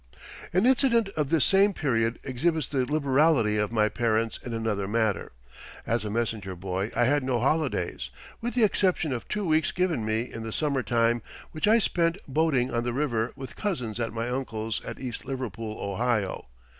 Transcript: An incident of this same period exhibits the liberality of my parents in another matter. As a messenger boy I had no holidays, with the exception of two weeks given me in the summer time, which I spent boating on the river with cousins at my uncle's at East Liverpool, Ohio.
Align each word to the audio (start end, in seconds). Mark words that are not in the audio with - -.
An 0.51 0.65
incident 0.65 1.09
of 1.09 1.29
this 1.29 1.45
same 1.45 1.73
period 1.75 2.17
exhibits 2.23 2.67
the 2.67 2.91
liberality 2.91 3.57
of 3.57 3.71
my 3.71 3.87
parents 3.87 4.39
in 4.43 4.51
another 4.51 4.87
matter. 4.87 5.31
As 5.85 6.03
a 6.03 6.09
messenger 6.09 6.55
boy 6.55 6.89
I 6.95 7.05
had 7.05 7.23
no 7.23 7.39
holidays, 7.39 8.09
with 8.41 8.55
the 8.55 8.63
exception 8.63 9.13
of 9.13 9.27
two 9.27 9.45
weeks 9.45 9.71
given 9.71 10.03
me 10.03 10.21
in 10.23 10.41
the 10.41 10.51
summer 10.51 10.81
time, 10.81 11.21
which 11.51 11.67
I 11.67 11.77
spent 11.77 12.17
boating 12.27 12.73
on 12.73 12.83
the 12.83 12.93
river 12.93 13.31
with 13.35 13.55
cousins 13.55 13.99
at 13.99 14.11
my 14.11 14.27
uncle's 14.27 14.83
at 14.83 14.99
East 14.99 15.23
Liverpool, 15.23 15.77
Ohio. 15.79 16.45